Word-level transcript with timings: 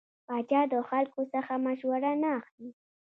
پاچا 0.27 0.61
د 0.73 0.75
خلکو 0.89 1.21
څخه 1.33 1.53
مشوره 1.65 2.11
نه 2.21 2.29
اخلي. 2.39 2.69